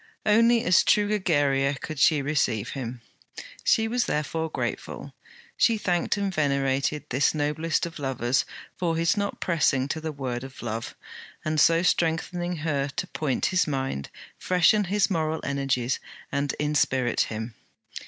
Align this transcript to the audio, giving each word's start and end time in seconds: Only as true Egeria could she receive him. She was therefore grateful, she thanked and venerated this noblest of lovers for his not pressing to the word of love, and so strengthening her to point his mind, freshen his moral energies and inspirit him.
Only 0.25 0.63
as 0.63 0.83
true 0.83 1.09
Egeria 1.11 1.75
could 1.79 1.99
she 1.99 2.23
receive 2.23 2.69
him. 2.69 3.01
She 3.63 3.87
was 3.87 4.05
therefore 4.05 4.49
grateful, 4.49 5.13
she 5.55 5.77
thanked 5.77 6.17
and 6.17 6.33
venerated 6.33 7.05
this 7.11 7.35
noblest 7.35 7.85
of 7.85 7.99
lovers 7.99 8.43
for 8.75 8.95
his 8.97 9.15
not 9.15 9.39
pressing 9.39 9.87
to 9.89 10.01
the 10.01 10.11
word 10.11 10.43
of 10.43 10.63
love, 10.63 10.95
and 11.45 11.59
so 11.59 11.83
strengthening 11.83 12.55
her 12.65 12.87
to 12.87 13.05
point 13.09 13.45
his 13.53 13.67
mind, 13.67 14.09
freshen 14.39 14.85
his 14.85 15.11
moral 15.11 15.39
energies 15.43 15.99
and 16.31 16.53
inspirit 16.59 17.21
him. 17.29 17.53